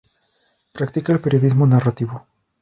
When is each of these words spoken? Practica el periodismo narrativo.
Practica 0.71 1.13
el 1.13 1.19
periodismo 1.19 1.67
narrativo. 1.67 2.25